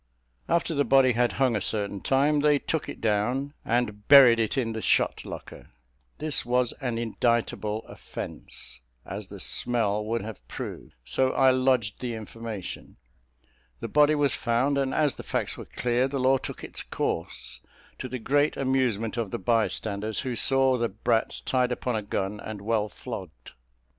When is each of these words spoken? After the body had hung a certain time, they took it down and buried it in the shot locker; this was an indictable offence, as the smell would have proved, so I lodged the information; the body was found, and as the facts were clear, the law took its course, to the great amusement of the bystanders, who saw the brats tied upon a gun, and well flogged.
After 0.49 0.73
the 0.73 0.83
body 0.83 1.11
had 1.11 1.33
hung 1.33 1.55
a 1.55 1.61
certain 1.61 2.01
time, 2.01 2.39
they 2.39 2.57
took 2.57 2.89
it 2.89 3.01
down 3.01 3.53
and 3.63 4.07
buried 4.07 4.39
it 4.39 4.57
in 4.57 4.73
the 4.73 4.81
shot 4.81 5.23
locker; 5.25 5.69
this 6.17 6.43
was 6.43 6.71
an 6.81 6.97
indictable 6.97 7.85
offence, 7.85 8.79
as 9.05 9.27
the 9.27 9.39
smell 9.39 10.03
would 10.05 10.21
have 10.23 10.45
proved, 10.47 10.95
so 11.05 11.33
I 11.33 11.51
lodged 11.51 11.99
the 12.01 12.15
information; 12.15 12.97
the 13.79 13.87
body 13.87 14.15
was 14.15 14.33
found, 14.33 14.75
and 14.79 14.91
as 14.91 15.13
the 15.13 15.21
facts 15.21 15.55
were 15.55 15.65
clear, 15.65 16.07
the 16.07 16.19
law 16.19 16.39
took 16.39 16.63
its 16.63 16.81
course, 16.81 17.61
to 17.99 18.09
the 18.09 18.17
great 18.17 18.57
amusement 18.57 19.17
of 19.17 19.29
the 19.29 19.37
bystanders, 19.37 20.21
who 20.21 20.35
saw 20.35 20.77
the 20.77 20.89
brats 20.89 21.39
tied 21.39 21.71
upon 21.71 21.95
a 21.95 22.01
gun, 22.01 22.39
and 22.39 22.63
well 22.63 22.89
flogged. 22.89 23.51